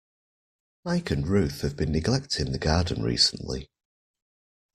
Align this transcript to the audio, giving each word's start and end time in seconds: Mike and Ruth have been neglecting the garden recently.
Mike 0.83 1.11
and 1.11 1.27
Ruth 1.27 1.61
have 1.61 1.75
been 1.75 1.91
neglecting 1.91 2.51
the 2.53 2.57
garden 2.57 3.03
recently. 3.03 3.69